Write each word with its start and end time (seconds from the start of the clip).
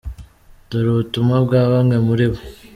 Dore 0.69 0.87
ubutumwa 0.91 1.35
bwa 1.45 1.61
bamwe 1.71 1.97
muri 2.07 2.25
bo:. 2.31 2.39